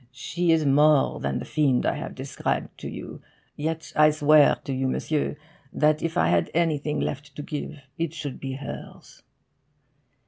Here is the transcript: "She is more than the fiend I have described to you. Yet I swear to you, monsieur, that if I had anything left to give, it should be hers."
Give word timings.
"She 0.11 0.51
is 0.51 0.65
more 0.65 1.19
than 1.19 1.37
the 1.37 1.45
fiend 1.45 1.85
I 1.85 1.93
have 1.93 2.15
described 2.15 2.75
to 2.79 2.89
you. 2.89 3.21
Yet 3.55 3.93
I 3.95 4.09
swear 4.09 4.55
to 4.63 4.73
you, 4.73 4.87
monsieur, 4.87 5.37
that 5.71 6.01
if 6.01 6.17
I 6.17 6.29
had 6.29 6.49
anything 6.55 6.99
left 6.99 7.35
to 7.35 7.43
give, 7.43 7.77
it 7.99 8.11
should 8.11 8.39
be 8.39 8.53
hers." 8.53 9.21